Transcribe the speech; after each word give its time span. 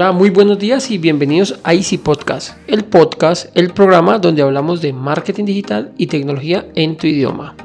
Hola, 0.00 0.12
muy 0.12 0.30
buenos 0.30 0.60
días 0.60 0.92
y 0.92 0.98
bienvenidos 0.98 1.58
a 1.64 1.74
Easy 1.74 1.98
Podcast, 1.98 2.56
el 2.68 2.84
podcast, 2.84 3.46
el 3.56 3.72
programa 3.72 4.20
donde 4.20 4.42
hablamos 4.42 4.80
de 4.80 4.92
marketing 4.92 5.44
digital 5.44 5.92
y 5.98 6.06
tecnología 6.06 6.68
en 6.76 6.96
tu 6.96 7.08
idioma. 7.08 7.56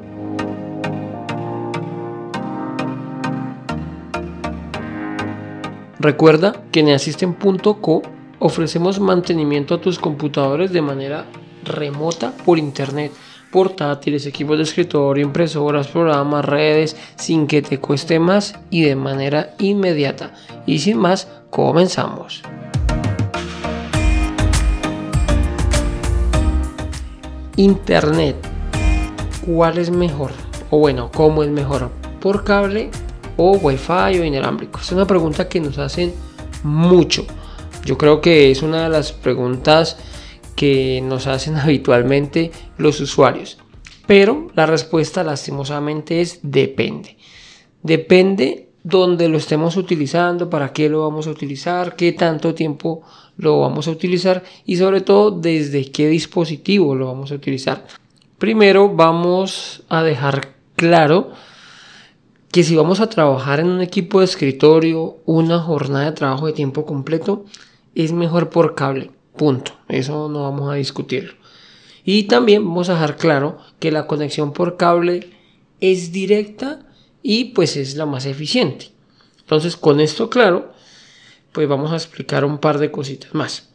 Recuerda 5.99 6.55
que 6.71 6.79
en 6.79 6.89
Assistant.co 6.89 8.01
ofrecemos 8.39 8.99
mantenimiento 8.99 9.75
a 9.75 9.81
tus 9.81 9.99
computadores 9.99 10.73
de 10.73 10.81
manera 10.81 11.27
remota 11.63 12.33
por 12.43 12.57
internet 12.57 13.11
portátiles, 13.53 14.25
equipos 14.25 14.57
de 14.57 14.63
escritorio, 14.63 15.23
impresoras, 15.23 15.87
programas, 15.87 16.43
redes, 16.43 16.97
sin 17.15 17.45
que 17.45 17.61
te 17.61 17.77
cueste 17.77 18.17
más 18.17 18.55
y 18.71 18.81
de 18.81 18.95
manera 18.95 19.53
inmediata. 19.59 20.33
Y 20.65 20.79
sin 20.79 20.97
más, 20.97 21.27
comenzamos. 21.51 22.41
Internet. 27.55 28.35
¿Cuál 29.45 29.77
es 29.77 29.91
mejor? 29.91 30.31
O 30.71 30.79
bueno, 30.79 31.11
¿cómo 31.13 31.43
es 31.43 31.49
mejor? 31.51 31.91
¿Por 32.19 32.43
cable 32.43 32.89
o 33.37 33.51
Wi-Fi 33.51 34.19
o 34.19 34.23
inalámbrico? 34.23 34.79
Es 34.79 34.91
una 34.91 35.05
pregunta 35.05 35.47
que 35.47 35.59
nos 35.59 35.77
hacen 35.77 36.11
mucho. 36.63 37.27
Yo 37.85 37.99
creo 37.99 38.19
que 38.19 38.49
es 38.49 38.63
una 38.63 38.85
de 38.85 38.89
las 38.89 39.11
preguntas 39.11 39.97
que 40.55 41.01
nos 41.03 41.27
hacen 41.27 41.55
habitualmente 41.57 42.51
los 42.77 42.99
usuarios. 42.99 43.57
Pero 44.05 44.47
la 44.55 44.65
respuesta 44.65 45.23
lastimosamente 45.23 46.21
es 46.21 46.39
depende. 46.43 47.17
Depende 47.81 48.69
donde 48.83 49.29
lo 49.29 49.37
estemos 49.37 49.77
utilizando, 49.77 50.49
para 50.49 50.73
qué 50.73 50.89
lo 50.89 51.01
vamos 51.01 51.27
a 51.27 51.31
utilizar, 51.31 51.95
qué 51.95 52.11
tanto 52.11 52.53
tiempo 52.53 53.01
lo 53.37 53.61
vamos 53.61 53.87
a 53.87 53.91
utilizar 53.91 54.43
y 54.65 54.75
sobre 54.75 55.01
todo 55.01 55.31
desde 55.31 55.89
qué 55.89 56.07
dispositivo 56.07 56.93
lo 56.95 57.07
vamos 57.07 57.31
a 57.31 57.35
utilizar. 57.35 57.85
Primero 58.37 58.93
vamos 58.93 59.83
a 59.87 60.03
dejar 60.03 60.55
claro 60.75 61.31
que 62.51 62.63
si 62.63 62.75
vamos 62.75 62.99
a 62.99 63.09
trabajar 63.09 63.61
en 63.61 63.69
un 63.69 63.81
equipo 63.81 64.19
de 64.19 64.25
escritorio, 64.25 65.17
una 65.25 65.59
jornada 65.59 66.05
de 66.05 66.11
trabajo 66.11 66.45
de 66.45 66.53
tiempo 66.53 66.85
completo, 66.85 67.45
es 67.95 68.11
mejor 68.11 68.49
por 68.49 68.75
cable. 68.75 69.11
Punto. 69.35 69.71
Eso 69.87 70.29
no 70.29 70.43
vamos 70.43 70.71
a 70.71 70.75
discutirlo. 70.75 71.33
Y 72.05 72.23
también 72.23 72.65
vamos 72.65 72.89
a 72.89 72.93
dejar 72.93 73.17
claro 73.17 73.57
que 73.79 73.91
la 73.91 74.07
conexión 74.07 74.53
por 74.53 74.77
cable 74.77 75.29
es 75.79 76.11
directa 76.11 76.85
y 77.21 77.45
pues 77.45 77.77
es 77.77 77.95
la 77.95 78.05
más 78.05 78.25
eficiente. 78.25 78.89
Entonces 79.39 79.77
con 79.77 79.99
esto 79.99 80.29
claro, 80.29 80.73
pues 81.51 81.67
vamos 81.67 81.91
a 81.91 81.95
explicar 81.95 82.43
un 82.43 82.57
par 82.57 82.79
de 82.79 82.91
cositas 82.91 83.33
más. 83.33 83.69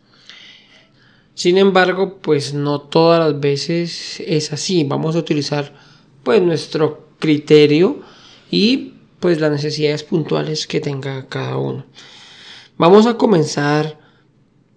Sin 1.34 1.56
embargo, 1.56 2.19
pues 2.21 2.53
no 2.53 2.81
todas 2.81 3.21
las 3.21 3.39
veces 3.39 4.21
es 4.27 4.53
así. 4.53 4.83
Vamos 4.83 5.15
a 5.15 5.21
utilizar 5.21 5.73
pues 6.25 6.43
nuestro 6.43 7.11
criterio 7.21 8.01
y 8.51 8.95
pues 9.21 9.41
las 9.41 9.51
necesidades 9.51 10.03
puntuales 10.03 10.67
que 10.67 10.81
tenga 10.81 11.27
cada 11.29 11.56
uno. 11.56 11.87
Vamos 12.77 13.06
a 13.06 13.15
comenzar 13.15 13.99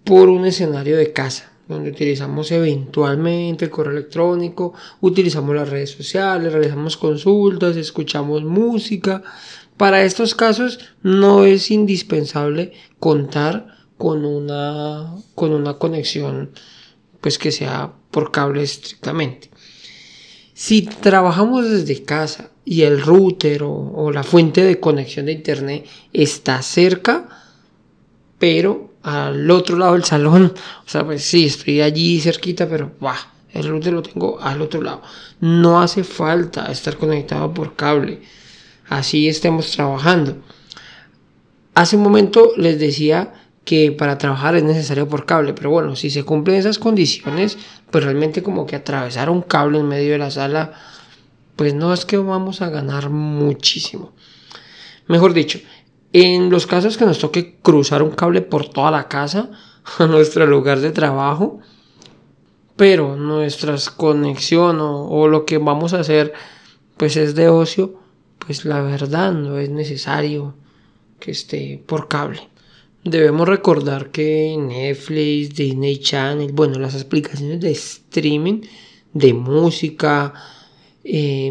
por 0.04 0.28
un 0.28 0.46
escenario 0.46 0.96
de 0.96 1.12
casa, 1.12 1.51
donde 1.72 1.90
utilizamos 1.90 2.50
eventualmente 2.52 3.64
el 3.64 3.70
correo 3.70 3.92
electrónico, 3.92 4.74
utilizamos 5.00 5.54
las 5.54 5.68
redes 5.68 5.90
sociales, 5.90 6.52
realizamos 6.52 6.96
consultas, 6.96 7.76
escuchamos 7.76 8.44
música. 8.44 9.22
Para 9.76 10.04
estos 10.04 10.34
casos 10.34 10.78
no 11.02 11.44
es 11.44 11.70
indispensable 11.70 12.72
contar 12.98 13.66
con 13.98 14.24
una, 14.24 15.14
con 15.34 15.52
una 15.52 15.74
conexión 15.74 16.50
pues 17.20 17.38
que 17.38 17.52
sea 17.52 17.92
por 18.10 18.30
cable 18.32 18.62
estrictamente. 18.62 19.50
Si 20.54 20.82
trabajamos 20.82 21.70
desde 21.70 22.02
casa 22.02 22.50
y 22.64 22.82
el 22.82 23.00
router 23.00 23.62
o, 23.62 23.72
o 23.72 24.12
la 24.12 24.22
fuente 24.22 24.62
de 24.62 24.78
conexión 24.80 25.26
de 25.26 25.32
internet 25.32 25.86
está 26.12 26.60
cerca, 26.62 27.28
pero 28.38 28.91
al 29.02 29.50
otro 29.50 29.76
lado 29.76 29.92
del 29.92 30.04
salón. 30.04 30.52
O 30.86 30.88
sea, 30.88 31.04
pues 31.04 31.24
sí, 31.24 31.46
estoy 31.46 31.80
allí 31.80 32.20
cerquita, 32.20 32.68
pero 32.68 32.92
bah, 33.00 33.18
el 33.52 33.68
router 33.68 33.92
lo 33.92 34.02
tengo 34.02 34.40
al 34.40 34.62
otro 34.62 34.82
lado. 34.82 35.02
No 35.40 35.80
hace 35.80 36.04
falta 36.04 36.70
estar 36.70 36.96
conectado 36.96 37.52
por 37.52 37.74
cable. 37.76 38.22
Así 38.88 39.28
estemos 39.28 39.70
trabajando. 39.70 40.36
Hace 41.74 41.96
un 41.96 42.02
momento 42.02 42.52
les 42.56 42.78
decía 42.78 43.32
que 43.64 43.92
para 43.92 44.18
trabajar 44.18 44.56
es 44.56 44.64
necesario 44.64 45.08
por 45.08 45.24
cable, 45.24 45.54
pero 45.54 45.70
bueno, 45.70 45.96
si 45.96 46.10
se 46.10 46.24
cumplen 46.24 46.56
esas 46.56 46.78
condiciones, 46.78 47.58
pues 47.90 48.04
realmente 48.04 48.42
como 48.42 48.66
que 48.66 48.76
atravesar 48.76 49.30
un 49.30 49.42
cable 49.42 49.78
en 49.78 49.88
medio 49.88 50.12
de 50.12 50.18
la 50.18 50.30
sala, 50.30 50.72
pues 51.56 51.74
no 51.74 51.94
es 51.94 52.04
que 52.04 52.16
vamos 52.16 52.60
a 52.60 52.70
ganar 52.70 53.08
muchísimo. 53.10 54.12
Mejor 55.06 55.32
dicho, 55.32 55.60
en 56.12 56.50
los 56.50 56.66
casos 56.66 56.96
que 56.96 57.06
nos 57.06 57.18
toque 57.18 57.58
cruzar 57.62 58.02
un 58.02 58.10
cable 58.10 58.42
por 58.42 58.68
toda 58.68 58.90
la 58.90 59.08
casa 59.08 59.50
a 59.98 60.06
nuestro 60.06 60.46
lugar 60.46 60.80
de 60.80 60.90
trabajo, 60.90 61.60
pero 62.76 63.16
nuestra 63.16 63.76
conexión 63.96 64.78
o, 64.80 65.28
lo 65.28 65.44
que 65.44 65.58
vamos 65.58 65.92
a 65.94 66.00
hacer 66.00 66.32
pues 66.96 67.16
es 67.16 67.34
de 67.34 67.48
ocio, 67.48 67.94
pues 68.38 68.64
la 68.64 68.80
verdad 68.82 69.32
no 69.32 69.58
es 69.58 69.70
necesario 69.70 70.54
que 71.18 71.30
esté 71.30 71.82
por 71.86 72.08
cable. 72.08 72.48
Debemos 73.04 73.48
recordar 73.48 74.10
que 74.10 74.56
Netflix, 74.56 75.54
Disney 75.56 75.98
Channel, 75.98 76.52
bueno, 76.52 76.78
las 76.78 77.00
aplicaciones 77.00 77.60
de 77.60 77.72
streaming, 77.72 78.62
de 79.12 79.34
música, 79.34 80.34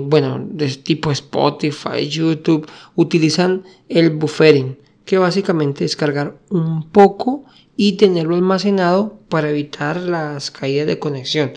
bueno, 0.03 0.45
de 0.50 0.67
tipo 0.69 1.12
Spotify, 1.12 2.07
YouTube, 2.07 2.69
utilizan 2.95 3.63
el 3.89 4.12
buffering, 4.12 4.78
que 5.06 5.17
básicamente 5.17 5.85
es 5.85 5.95
cargar 5.95 6.38
un 6.50 6.89
poco 6.89 7.44
y 7.75 7.94
tenerlo 7.94 8.35
almacenado 8.35 9.19
para 9.29 9.50
evitar 9.50 9.97
las 9.97 10.51
caídas 10.51 10.88
de 10.88 11.00
conexión. 11.00 11.53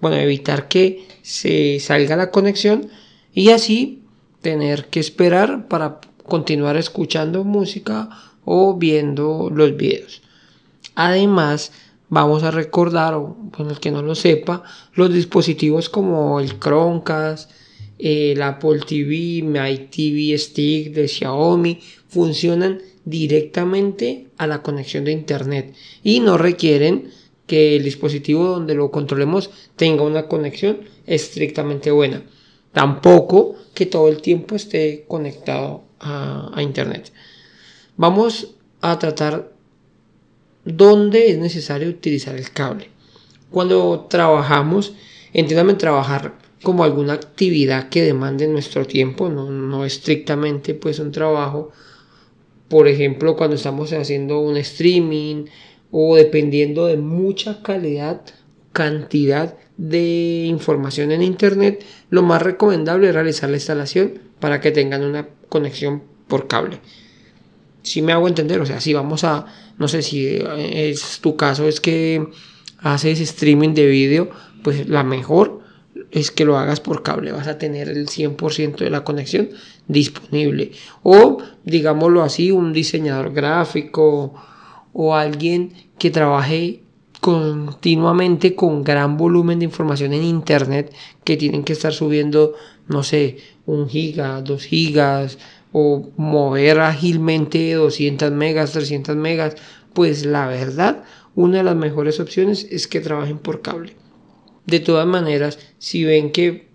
Bueno, 0.00 0.16
evitar 0.16 0.68
que 0.68 1.06
se 1.22 1.78
salga 1.80 2.16
la 2.16 2.30
conexión 2.30 2.88
y 3.32 3.50
así 3.50 4.02
tener 4.40 4.86
que 4.88 5.00
esperar 5.00 5.68
para 5.68 6.00
continuar 6.24 6.76
escuchando 6.76 7.44
música 7.44 8.08
o 8.44 8.76
viendo 8.76 9.50
los 9.54 9.76
videos. 9.76 10.22
Además, 10.94 11.72
vamos 12.12 12.42
a 12.42 12.50
recordar, 12.50 13.14
o 13.14 13.34
bueno, 13.56 13.70
el 13.70 13.80
que 13.80 13.90
no 13.90 14.02
lo 14.02 14.14
sepa, 14.14 14.62
los 14.92 15.10
dispositivos 15.14 15.88
como 15.88 16.40
el 16.40 16.60
Chromecast, 16.60 17.50
el 17.98 18.42
Apple 18.42 18.80
TV, 18.86 19.40
My 19.42 19.88
TV 19.88 20.36
Stick 20.36 20.92
de 20.92 21.08
Xiaomi, 21.08 21.80
funcionan 22.08 22.82
directamente 23.06 24.26
a 24.36 24.46
la 24.46 24.62
conexión 24.62 25.06
de 25.06 25.12
Internet 25.12 25.74
y 26.02 26.20
no 26.20 26.36
requieren 26.36 27.08
que 27.46 27.76
el 27.76 27.82
dispositivo 27.82 28.44
donde 28.44 28.74
lo 28.74 28.90
controlemos 28.90 29.48
tenga 29.76 30.02
una 30.02 30.28
conexión 30.28 30.80
estrictamente 31.06 31.90
buena. 31.90 32.22
Tampoco 32.72 33.56
que 33.72 33.86
todo 33.86 34.08
el 34.08 34.20
tiempo 34.20 34.54
esté 34.54 35.06
conectado 35.08 35.84
a, 35.98 36.50
a 36.54 36.62
Internet. 36.62 37.10
Vamos 37.96 38.54
a 38.82 38.98
tratar 38.98 39.51
dónde 40.64 41.30
es 41.30 41.38
necesario 41.38 41.88
utilizar 41.88 42.34
el 42.36 42.50
cable. 42.50 42.88
Cuando 43.50 44.06
trabajamos, 44.08 44.94
entiéndame 45.32 45.74
trabajar 45.74 46.34
como 46.62 46.84
alguna 46.84 47.14
actividad 47.14 47.88
que 47.88 48.02
demande 48.02 48.46
nuestro 48.46 48.86
tiempo, 48.86 49.28
no, 49.28 49.84
estrictamente 49.84 50.74
pues 50.74 50.98
un 51.00 51.12
trabajo. 51.12 51.70
Por 52.68 52.88
ejemplo, 52.88 53.36
cuando 53.36 53.56
estamos 53.56 53.92
haciendo 53.92 54.40
un 54.40 54.56
streaming 54.56 55.46
o 55.90 56.16
dependiendo 56.16 56.86
de 56.86 56.96
mucha 56.96 57.62
calidad, 57.62 58.22
cantidad 58.72 59.56
de 59.76 60.44
información 60.46 61.10
en 61.10 61.22
internet, 61.22 61.84
lo 62.08 62.22
más 62.22 62.40
recomendable 62.40 63.08
es 63.08 63.14
realizar 63.14 63.50
la 63.50 63.56
instalación 63.56 64.20
para 64.38 64.60
que 64.60 64.70
tengan 64.70 65.02
una 65.02 65.28
conexión 65.48 66.02
por 66.28 66.46
cable 66.46 66.80
si 67.82 68.02
me 68.02 68.12
hago 68.12 68.28
entender, 68.28 68.60
o 68.60 68.66
sea, 68.66 68.80
si 68.80 68.92
vamos 68.94 69.24
a, 69.24 69.46
no 69.78 69.88
sé 69.88 70.02
si 70.02 70.26
eh, 70.26 70.90
es 70.90 71.20
tu 71.20 71.36
caso, 71.36 71.66
es 71.68 71.80
que 71.80 72.26
haces 72.78 73.20
streaming 73.20 73.74
de 73.74 73.86
vídeo, 73.86 74.30
pues 74.62 74.88
la 74.88 75.02
mejor 75.02 75.60
es 76.10 76.30
que 76.30 76.44
lo 76.44 76.58
hagas 76.58 76.80
por 76.80 77.02
cable, 77.02 77.32
vas 77.32 77.48
a 77.48 77.58
tener 77.58 77.88
el 77.88 78.06
100% 78.06 78.76
de 78.76 78.90
la 78.90 79.04
conexión 79.04 79.50
disponible. 79.88 80.72
O, 81.02 81.38
digámoslo 81.64 82.22
así, 82.22 82.50
un 82.50 82.72
diseñador 82.72 83.32
gráfico 83.32 84.34
o 84.92 85.14
alguien 85.14 85.72
que 85.98 86.10
trabaje 86.10 86.82
continuamente 87.20 88.54
con 88.54 88.82
gran 88.82 89.16
volumen 89.16 89.60
de 89.60 89.66
información 89.66 90.12
en 90.12 90.24
internet 90.24 90.92
que 91.24 91.36
tienen 91.36 91.62
que 91.62 91.72
estar 91.72 91.92
subiendo, 91.92 92.54
no 92.88 93.02
sé, 93.04 93.38
un 93.64 93.88
giga, 93.88 94.42
dos 94.42 94.64
gigas, 94.64 95.38
o 95.72 96.10
mover 96.16 96.80
ágilmente 96.80 97.72
200 97.74 98.30
megas, 98.30 98.72
300 98.72 99.16
megas 99.16 99.56
pues 99.92 100.24
la 100.24 100.46
verdad, 100.46 101.04
una 101.34 101.58
de 101.58 101.64
las 101.64 101.76
mejores 101.76 102.20
opciones 102.20 102.66
es 102.70 102.86
que 102.86 103.00
trabajen 103.00 103.38
por 103.38 103.62
cable. 103.62 103.96
De 104.66 104.80
todas 104.80 105.06
maneras, 105.06 105.58
si 105.78 106.04
ven 106.04 106.32
que, 106.32 106.68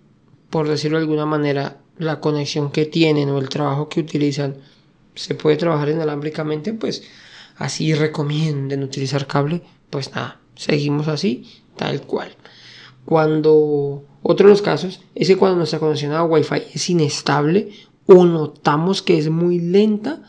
por 0.50 0.68
decirlo 0.68 0.98
de 0.98 1.04
alguna 1.04 1.26
manera, 1.26 1.78
la 1.96 2.20
conexión 2.20 2.70
que 2.70 2.86
tienen 2.86 3.28
o 3.30 3.38
el 3.38 3.48
trabajo 3.48 3.88
que 3.88 4.00
utilizan 4.00 4.56
se 5.14 5.34
puede 5.34 5.56
trabajar 5.56 5.88
inalámbricamente, 5.88 6.72
pues 6.74 7.02
así 7.56 7.94
recomienden 7.94 8.84
utilizar 8.84 9.26
cable, 9.26 9.62
pues 9.90 10.14
nada, 10.14 10.40
seguimos 10.54 11.08
así, 11.08 11.62
tal 11.76 12.02
cual. 12.02 12.30
Cuando 13.04 14.04
otro 14.22 14.46
de 14.46 14.52
los 14.52 14.62
casos 14.62 15.00
es 15.14 15.28
que 15.28 15.36
cuando 15.36 15.56
nuestra 15.56 15.78
conexión 15.78 16.12
a 16.12 16.24
Wi-Fi 16.24 16.62
es 16.74 16.90
inestable 16.90 17.72
o 18.08 18.24
notamos 18.24 19.02
que 19.02 19.18
es 19.18 19.28
muy 19.28 19.60
lenta, 19.60 20.22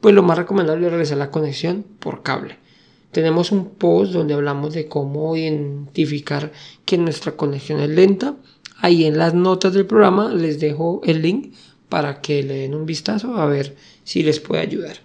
pues 0.00 0.14
lo 0.14 0.22
más 0.22 0.36
recomendable 0.36 0.86
es 0.86 0.92
realizar 0.92 1.16
la 1.16 1.30
conexión 1.30 1.84
por 1.98 2.22
cable. 2.22 2.58
Tenemos 3.12 3.50
un 3.50 3.70
post 3.70 4.12
donde 4.12 4.34
hablamos 4.34 4.74
de 4.74 4.88
cómo 4.88 5.34
identificar 5.34 6.52
que 6.84 6.98
nuestra 6.98 7.32
conexión 7.32 7.80
es 7.80 7.88
lenta. 7.88 8.36
Ahí 8.76 9.04
en 9.04 9.16
las 9.16 9.32
notas 9.32 9.72
del 9.72 9.86
programa 9.86 10.34
les 10.34 10.60
dejo 10.60 11.00
el 11.04 11.22
link 11.22 11.54
para 11.88 12.20
que 12.20 12.42
le 12.42 12.54
den 12.54 12.74
un 12.74 12.84
vistazo 12.84 13.36
a 13.36 13.46
ver 13.46 13.74
si 14.02 14.22
les 14.22 14.38
puede 14.40 14.60
ayudar. 14.60 14.98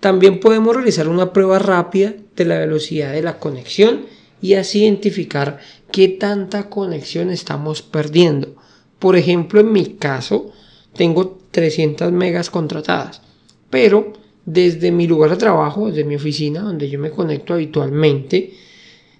También 0.00 0.40
podemos 0.40 0.74
realizar 0.74 1.08
una 1.08 1.32
prueba 1.32 1.60
rápida 1.60 2.14
de 2.34 2.44
la 2.44 2.58
velocidad 2.58 3.12
de 3.12 3.22
la 3.22 3.38
conexión 3.38 4.06
y 4.42 4.54
así 4.54 4.82
identificar 4.82 5.60
qué 5.92 6.08
tanta 6.08 6.70
conexión 6.70 7.30
estamos 7.30 7.82
perdiendo. 7.82 8.56
Por 8.98 9.16
ejemplo, 9.16 9.60
en 9.60 9.72
mi 9.72 9.94
caso, 9.94 10.52
tengo 10.94 11.38
300 11.50 12.12
megas 12.12 12.50
contratadas 12.50 13.22
pero 13.70 14.12
desde 14.44 14.90
mi 14.90 15.06
lugar 15.06 15.30
de 15.30 15.36
trabajo, 15.36 15.86
desde 15.86 16.04
mi 16.04 16.16
oficina, 16.16 16.60
donde 16.60 16.90
yo 16.90 16.98
me 16.98 17.10
conecto 17.10 17.54
habitualmente, 17.54 18.52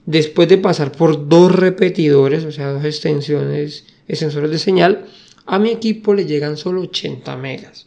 después 0.04 0.48
de 0.48 0.58
pasar 0.58 0.92
por 0.92 1.28
dos 1.28 1.54
repetidores, 1.54 2.44
o 2.44 2.52
sea, 2.52 2.72
dos 2.72 2.84
extensiones, 2.84 3.84
extensores 4.08 4.50
de 4.50 4.58
señal, 4.58 5.06
a 5.46 5.58
mi 5.58 5.70
equipo 5.70 6.14
le 6.14 6.26
llegan 6.26 6.56
solo 6.56 6.82
80 6.82 7.36
megas. 7.36 7.86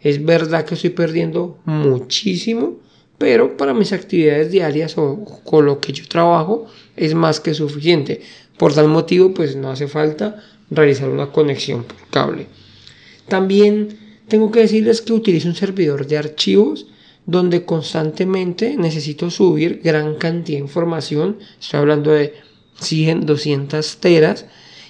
Es 0.00 0.24
verdad 0.24 0.64
que 0.64 0.74
estoy 0.74 0.90
perdiendo 0.90 1.58
muchísimo, 1.64 2.80
pero 3.18 3.56
para 3.56 3.72
mis 3.72 3.92
actividades 3.92 4.50
diarias 4.50 4.98
o 4.98 5.24
con 5.44 5.64
lo 5.64 5.78
que 5.78 5.92
yo 5.92 6.08
trabajo 6.08 6.66
es 6.96 7.14
más 7.14 7.38
que 7.38 7.54
suficiente. 7.54 8.20
Por 8.58 8.74
tal 8.74 8.88
motivo, 8.88 9.32
pues 9.32 9.54
no 9.54 9.70
hace 9.70 9.86
falta 9.86 10.42
realizar 10.70 11.08
una 11.08 11.30
conexión 11.30 11.84
por 11.84 12.08
cable. 12.10 12.46
También 13.28 13.98
tengo 14.28 14.50
que 14.50 14.60
decirles 14.60 15.02
que 15.02 15.12
utilizo 15.12 15.48
un 15.48 15.54
servidor 15.54 16.06
de 16.06 16.18
archivos 16.18 16.86
donde 17.26 17.64
constantemente 17.64 18.76
necesito 18.76 19.30
subir 19.30 19.80
gran 19.82 20.16
cantidad 20.16 20.58
de 20.58 20.64
información. 20.64 21.38
Estoy 21.60 21.80
hablando 21.80 22.10
de 22.10 22.34
100, 22.80 23.26
200 23.26 23.96
teras. 23.98 24.46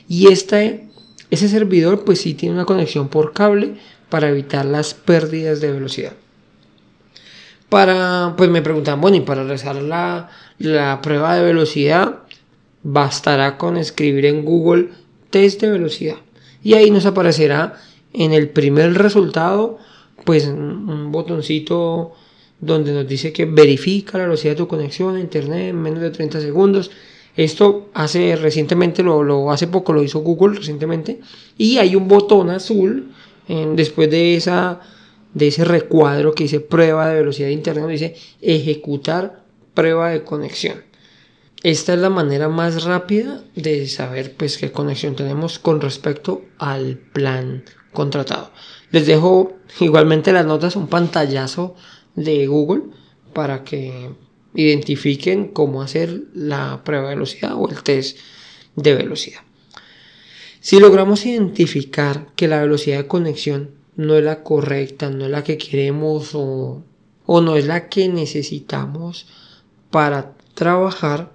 Y 0.08 0.28
ese 0.28 0.88
servidor 1.30 2.04
pues 2.04 2.20
sí 2.20 2.34
tiene 2.34 2.54
una 2.54 2.64
conexión 2.64 3.08
por 3.08 3.32
cable 3.32 3.74
para 4.08 4.28
evitar 4.28 4.64
las 4.64 4.94
pérdidas 4.94 5.60
de 5.60 5.72
velocidad. 5.72 6.12
Para, 7.68 8.34
pues 8.36 8.50
me 8.50 8.60
preguntan, 8.60 9.00
bueno, 9.00 9.16
y 9.16 9.20
para 9.20 9.44
realizar 9.44 9.76
la, 9.76 10.28
la 10.58 11.00
prueba 11.00 11.34
de 11.34 11.42
velocidad, 11.42 12.18
bastará 12.82 13.56
con 13.56 13.78
escribir 13.78 14.26
en 14.26 14.44
Google 14.44 14.90
test 15.30 15.60
de 15.62 15.70
velocidad. 15.70 16.16
Y 16.62 16.74
ahí 16.74 16.90
nos 16.90 17.06
aparecerá 17.06 17.80
en 18.12 18.32
el 18.32 18.48
primer 18.48 18.94
resultado, 18.94 19.78
pues 20.24 20.46
un 20.46 21.10
botoncito 21.10 22.12
donde 22.62 22.92
nos 22.92 23.08
dice 23.08 23.32
que 23.32 23.44
verifica 23.44 24.18
la 24.18 24.24
velocidad 24.24 24.52
de 24.52 24.58
tu 24.58 24.68
conexión 24.68 25.16
a 25.16 25.20
internet 25.20 25.70
en 25.70 25.82
menos 25.82 26.00
de 26.00 26.10
30 26.10 26.40
segundos. 26.40 26.90
Esto 27.36 27.88
hace 27.92 28.36
recientemente, 28.36 29.02
lo, 29.02 29.50
hace 29.50 29.66
poco 29.66 29.92
lo 29.92 30.02
hizo 30.02 30.20
Google 30.20 30.58
recientemente. 30.58 31.20
Y 31.58 31.78
hay 31.78 31.96
un 31.96 32.06
botón 32.06 32.50
azul 32.50 33.10
después 33.74 34.08
de, 34.10 34.36
esa, 34.36 34.80
de 35.34 35.48
ese 35.48 35.64
recuadro 35.64 36.34
que 36.34 36.44
dice 36.44 36.60
prueba 36.60 37.08
de 37.08 37.16
velocidad 37.16 37.48
de 37.48 37.54
internet, 37.54 37.88
dice 37.88 38.16
ejecutar 38.40 39.44
prueba 39.74 40.10
de 40.10 40.22
conexión. 40.22 40.84
Esta 41.64 41.94
es 41.94 41.98
la 41.98 42.10
manera 42.10 42.48
más 42.48 42.84
rápida 42.84 43.42
de 43.56 43.88
saber 43.88 44.34
pues 44.36 44.58
qué 44.58 44.70
conexión 44.70 45.16
tenemos 45.16 45.58
con 45.58 45.80
respecto 45.80 46.42
al 46.58 46.96
plan 46.96 47.64
contratado. 47.92 48.50
Les 48.90 49.06
dejo 49.06 49.52
igualmente 49.80 50.32
las 50.32 50.46
notas, 50.46 50.76
un 50.76 50.88
pantallazo 50.88 51.74
de 52.14 52.46
Google 52.46 52.82
para 53.32 53.64
que 53.64 54.10
identifiquen 54.54 55.48
cómo 55.48 55.82
hacer 55.82 56.24
la 56.34 56.82
prueba 56.84 57.08
de 57.08 57.14
velocidad 57.14 57.54
o 57.56 57.68
el 57.68 57.82
test 57.82 58.18
de 58.76 58.94
velocidad. 58.94 59.40
Si 60.60 60.78
logramos 60.78 61.26
identificar 61.26 62.28
que 62.36 62.48
la 62.48 62.60
velocidad 62.60 62.98
de 62.98 63.08
conexión 63.08 63.70
no 63.96 64.16
es 64.16 64.24
la 64.24 64.42
correcta, 64.42 65.10
no 65.10 65.24
es 65.24 65.30
la 65.30 65.42
que 65.42 65.58
queremos 65.58 66.34
o, 66.34 66.84
o 67.26 67.40
no 67.40 67.56
es 67.56 67.66
la 67.66 67.88
que 67.88 68.08
necesitamos 68.08 69.26
para 69.90 70.34
trabajar, 70.54 71.32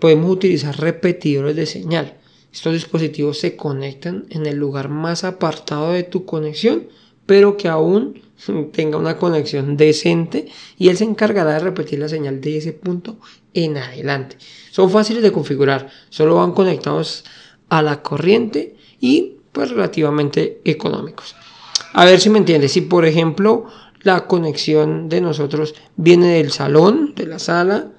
podemos 0.00 0.30
utilizar 0.30 0.78
repetidores 0.78 1.56
de 1.56 1.66
señal. 1.66 2.18
Estos 2.54 2.72
dispositivos 2.72 3.40
se 3.40 3.56
conectan 3.56 4.26
en 4.30 4.46
el 4.46 4.56
lugar 4.56 4.88
más 4.88 5.24
apartado 5.24 5.90
de 5.90 6.04
tu 6.04 6.24
conexión, 6.24 6.86
pero 7.26 7.56
que 7.56 7.66
aún 7.66 8.22
tenga 8.72 8.96
una 8.96 9.16
conexión 9.16 9.76
decente 9.76 10.46
y 10.78 10.88
él 10.88 10.96
se 10.96 11.02
encargará 11.02 11.54
de 11.54 11.58
repetir 11.58 11.98
la 11.98 12.08
señal 12.08 12.40
de 12.40 12.58
ese 12.58 12.72
punto 12.72 13.16
en 13.54 13.76
adelante. 13.76 14.36
Son 14.70 14.88
fáciles 14.88 15.24
de 15.24 15.32
configurar, 15.32 15.90
solo 16.10 16.36
van 16.36 16.52
conectados 16.52 17.24
a 17.70 17.82
la 17.82 18.02
corriente 18.02 18.76
y 19.00 19.38
pues 19.50 19.70
relativamente 19.70 20.60
económicos. 20.64 21.34
A 21.92 22.04
ver 22.04 22.20
si 22.20 22.30
me 22.30 22.38
entiendes, 22.38 22.70
si 22.70 22.82
por 22.82 23.04
ejemplo 23.04 23.66
la 24.02 24.28
conexión 24.28 25.08
de 25.08 25.20
nosotros 25.20 25.74
viene 25.96 26.28
del 26.28 26.52
salón, 26.52 27.16
de 27.16 27.26
la 27.26 27.40
sala 27.40 27.90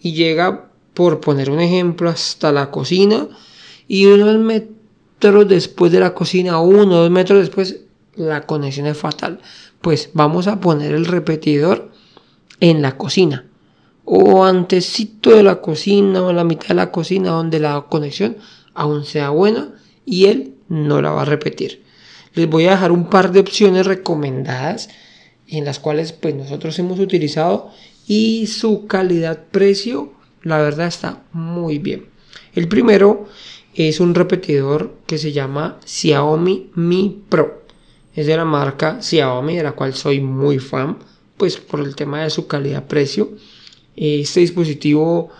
y 0.00 0.14
llega 0.14 0.70
por 0.94 1.20
poner 1.20 1.50
un 1.50 1.60
ejemplo 1.60 2.08
hasta 2.08 2.52
la 2.52 2.70
cocina, 2.70 3.28
y 3.88 4.06
unos 4.06 4.38
metros 4.38 5.48
después 5.48 5.90
de 5.90 6.00
la 6.00 6.14
cocina, 6.14 6.60
uno 6.60 6.96
o 6.96 7.00
dos 7.00 7.10
metros 7.10 7.40
después, 7.40 7.80
la 8.14 8.42
conexión 8.42 8.86
es 8.86 8.96
fatal. 8.96 9.40
Pues 9.80 10.10
vamos 10.12 10.46
a 10.46 10.60
poner 10.60 10.94
el 10.94 11.06
repetidor 11.06 11.90
en 12.60 12.82
la 12.82 12.96
cocina 12.96 13.48
o 14.10 14.44
antesito 14.44 15.36
de 15.36 15.42
la 15.42 15.60
cocina 15.60 16.22
o 16.22 16.30
en 16.30 16.36
la 16.36 16.44
mitad 16.44 16.68
de 16.68 16.74
la 16.74 16.90
cocina 16.90 17.30
donde 17.30 17.60
la 17.60 17.86
conexión 17.90 18.38
aún 18.74 19.04
sea 19.04 19.28
buena 19.30 19.74
y 20.06 20.26
él 20.26 20.54
no 20.68 21.02
la 21.02 21.10
va 21.10 21.22
a 21.22 21.26
repetir. 21.26 21.82
Les 22.32 22.48
voy 22.48 22.66
a 22.66 22.70
dejar 22.70 22.90
un 22.90 23.10
par 23.10 23.32
de 23.32 23.40
opciones 23.40 23.86
recomendadas 23.86 24.88
en 25.46 25.66
las 25.66 25.78
cuales 25.78 26.12
pues 26.12 26.34
nosotros 26.34 26.78
hemos 26.78 26.98
utilizado 27.00 27.70
y 28.06 28.46
su 28.46 28.86
calidad 28.86 29.44
precio 29.50 30.14
la 30.42 30.56
verdad 30.56 30.86
está 30.86 31.24
muy 31.32 31.78
bien. 31.78 32.06
El 32.54 32.66
primero 32.66 33.26
es 33.86 34.00
un 34.00 34.16
repetidor 34.16 34.92
que 35.06 35.18
se 35.18 35.30
llama 35.30 35.78
Xiaomi 35.84 36.70
Mi 36.74 37.22
Pro. 37.28 37.62
Es 38.12 38.26
de 38.26 38.36
la 38.36 38.44
marca 38.44 39.00
Xiaomi, 39.00 39.56
de 39.56 39.62
la 39.62 39.72
cual 39.72 39.94
soy 39.94 40.20
muy 40.20 40.58
fan, 40.58 40.98
pues 41.36 41.58
por 41.58 41.78
el 41.78 41.94
tema 41.94 42.24
de 42.24 42.30
su 42.30 42.48
calidad-precio. 42.48 43.30
Este 43.94 44.40
dispositivo, 44.40 45.30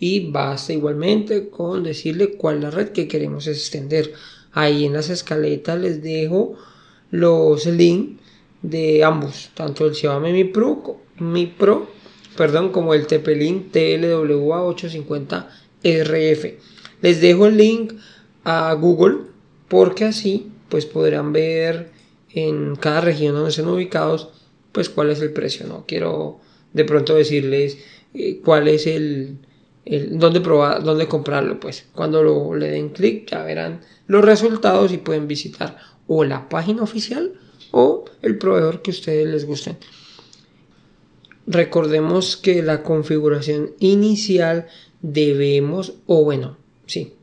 y 0.00 0.30
basta 0.30 0.72
igualmente 0.72 1.50
con 1.50 1.82
decirle 1.82 2.38
cuál 2.38 2.56
es 2.56 2.62
la 2.62 2.70
red 2.70 2.88
que 2.88 3.06
queremos 3.06 3.46
extender. 3.46 4.14
Ahí 4.52 4.86
en 4.86 4.94
las 4.94 5.10
escaletas 5.10 5.78
les 5.78 6.02
dejo 6.02 6.54
los 7.10 7.66
links 7.66 8.22
de 8.62 9.04
ambos, 9.04 9.50
tanto 9.52 9.84
el 9.84 9.94
Xiaomi 9.94 10.32
Mi 10.32 10.44
Pro, 10.44 11.02
Mi 11.18 11.44
Pro 11.44 11.86
perdón, 12.34 12.70
como 12.70 12.94
el 12.94 13.06
TP-Link 13.06 13.72
TLWA850RF. 13.72 16.54
Les 17.02 17.20
dejo 17.20 17.46
el 17.46 17.58
link 17.58 17.92
a 18.48 18.72
Google 18.72 19.18
porque 19.68 20.06
así 20.06 20.50
pues 20.70 20.86
podrán 20.86 21.34
ver 21.34 21.90
en 22.30 22.76
cada 22.76 23.02
región 23.02 23.34
donde 23.34 23.50
estén 23.50 23.68
ubicados 23.68 24.30
pues 24.72 24.88
cuál 24.88 25.10
es 25.10 25.20
el 25.20 25.32
precio. 25.34 25.66
No 25.66 25.84
quiero 25.86 26.40
de 26.72 26.84
pronto 26.84 27.14
decirles 27.14 27.78
eh, 28.14 28.40
cuál 28.42 28.68
es 28.68 28.86
el, 28.86 29.38
dónde 30.12 30.40
probar, 30.40 30.82
dónde 30.82 31.06
comprarlo. 31.06 31.60
Pues 31.60 31.86
cuando 31.94 32.22
lo, 32.22 32.54
le 32.54 32.70
den 32.70 32.88
clic 32.88 33.28
ya 33.30 33.42
verán 33.44 33.82
los 34.06 34.24
resultados 34.24 34.92
y 34.92 34.98
pueden 34.98 35.28
visitar 35.28 35.76
o 36.06 36.24
la 36.24 36.48
página 36.48 36.82
oficial 36.82 37.34
o 37.70 38.06
el 38.22 38.38
proveedor 38.38 38.80
que 38.80 38.92
ustedes 38.92 39.28
les 39.28 39.44
gusten. 39.44 39.76
Recordemos 41.46 42.38
que 42.38 42.62
la 42.62 42.82
configuración 42.82 43.72
inicial 43.78 44.68
debemos, 45.00 45.94
o 46.06 46.24
bueno, 46.24 46.56
sí, 46.86 47.14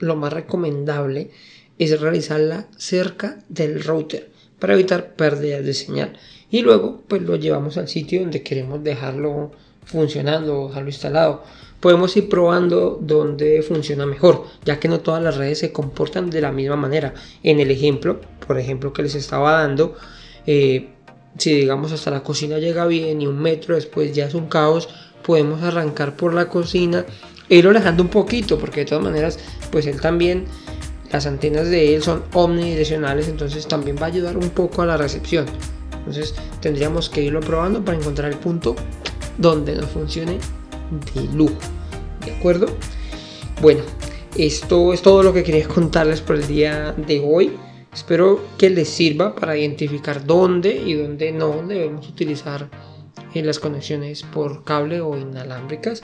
lo 0.00 0.16
más 0.16 0.32
recomendable 0.32 1.30
es 1.78 1.98
realizarla 2.00 2.66
cerca 2.76 3.38
del 3.48 3.82
router 3.82 4.30
para 4.58 4.74
evitar 4.74 5.14
pérdidas 5.14 5.64
de 5.64 5.74
señal. 5.74 6.18
Y 6.50 6.62
luego, 6.62 7.02
pues 7.08 7.22
lo 7.22 7.36
llevamos 7.36 7.78
al 7.78 7.88
sitio 7.88 8.20
donde 8.20 8.42
queremos 8.42 8.82
dejarlo 8.82 9.52
funcionando, 9.84 10.68
dejarlo 10.68 10.88
instalado. 10.88 11.42
Podemos 11.80 12.14
ir 12.16 12.28
probando 12.28 12.98
donde 13.00 13.62
funciona 13.62 14.04
mejor, 14.04 14.44
ya 14.64 14.78
que 14.78 14.88
no 14.88 15.00
todas 15.00 15.22
las 15.22 15.36
redes 15.36 15.60
se 15.60 15.72
comportan 15.72 16.28
de 16.28 16.42
la 16.42 16.52
misma 16.52 16.76
manera. 16.76 17.14
En 17.42 17.60
el 17.60 17.70
ejemplo, 17.70 18.20
por 18.46 18.58
ejemplo, 18.58 18.92
que 18.92 19.02
les 19.02 19.14
estaba 19.14 19.52
dando, 19.62 19.96
eh, 20.46 20.90
si 21.38 21.54
digamos 21.54 21.92
hasta 21.92 22.10
la 22.10 22.22
cocina 22.22 22.58
llega 22.58 22.86
bien 22.86 23.22
y 23.22 23.26
un 23.26 23.40
metro 23.40 23.76
después 23.76 24.12
ya 24.12 24.26
es 24.26 24.34
un 24.34 24.48
caos, 24.48 24.88
podemos 25.24 25.62
arrancar 25.62 26.16
por 26.16 26.34
la 26.34 26.48
cocina 26.48 27.06
e 27.50 27.56
ir 27.56 27.66
alejando 27.66 28.02
un 28.02 28.08
poquito, 28.08 28.58
porque 28.58 28.80
de 28.80 28.86
todas 28.86 29.04
maneras, 29.04 29.38
pues 29.70 29.86
él 29.86 30.00
también, 30.00 30.46
las 31.10 31.26
antenas 31.26 31.68
de 31.68 31.96
él 31.96 32.02
son 32.02 32.22
omnidireccionales, 32.32 33.28
entonces 33.28 33.66
también 33.66 33.96
va 33.96 34.02
a 34.02 34.06
ayudar 34.06 34.38
un 34.38 34.50
poco 34.50 34.82
a 34.82 34.86
la 34.86 34.96
recepción. 34.96 35.46
Entonces 35.98 36.34
tendríamos 36.60 37.10
que 37.10 37.22
irlo 37.22 37.40
probando 37.40 37.84
para 37.84 37.98
encontrar 37.98 38.30
el 38.30 38.38
punto 38.38 38.76
donde 39.36 39.74
nos 39.74 39.90
funcione 39.90 40.38
de 41.14 41.22
lujo. 41.34 41.58
¿De 42.24 42.32
acuerdo? 42.32 42.66
Bueno, 43.60 43.82
esto 44.36 44.92
es 44.92 45.02
todo 45.02 45.22
lo 45.24 45.32
que 45.32 45.42
quería 45.42 45.66
contarles 45.66 46.20
por 46.20 46.36
el 46.36 46.46
día 46.46 46.92
de 46.92 47.20
hoy. 47.20 47.52
Espero 47.92 48.40
que 48.56 48.70
les 48.70 48.88
sirva 48.88 49.34
para 49.34 49.56
identificar 49.56 50.24
dónde 50.24 50.72
y 50.72 50.94
dónde 50.94 51.32
no 51.32 51.62
debemos 51.66 52.08
utilizar 52.08 52.70
en 53.34 53.46
las 53.46 53.58
conexiones 53.58 54.22
por 54.22 54.62
cable 54.62 55.00
o 55.00 55.16
inalámbricas. 55.18 56.02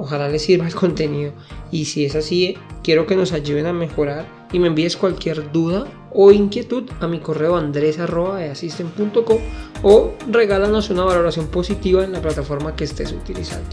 Ojalá 0.00 0.28
les 0.28 0.42
sirva 0.42 0.66
el 0.66 0.74
contenido 0.84 1.32
y 1.72 1.86
si 1.86 2.04
es 2.04 2.14
así, 2.14 2.56
quiero 2.82 3.06
que 3.06 3.16
nos 3.16 3.32
ayuden 3.32 3.66
a 3.66 3.72
mejorar 3.72 4.26
y 4.52 4.60
me 4.60 4.68
envíes 4.68 4.96
cualquier 4.96 5.50
duda 5.50 5.86
o 6.12 6.30
inquietud 6.30 6.84
a 7.00 7.08
mi 7.08 7.18
correo 7.18 7.56
andres.easisten.com 7.56 9.38
o 9.82 10.12
regálanos 10.30 10.90
una 10.90 11.04
valoración 11.04 11.48
positiva 11.48 12.04
en 12.04 12.12
la 12.12 12.22
plataforma 12.22 12.76
que 12.76 12.84
estés 12.84 13.12
utilizando. 13.12 13.68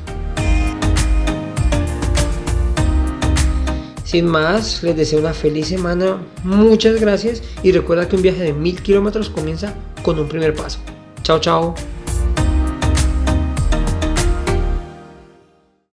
Sin 4.03 4.25
más, 4.25 4.81
les 4.81 4.95
deseo 4.97 5.19
una 5.19 5.33
feliz 5.33 5.67
semana, 5.67 6.17
muchas 6.43 6.99
gracias 6.99 7.43
y 7.63 7.71
recuerda 7.71 8.07
que 8.07 8.15
un 8.15 8.21
viaje 8.21 8.43
de 8.43 8.53
mil 8.53 8.81
kilómetros 8.81 9.29
comienza 9.29 9.75
con 10.03 10.19
un 10.19 10.27
primer 10.27 10.53
paso. 10.53 10.79
Chao, 11.23 11.39
chao. 11.39 11.75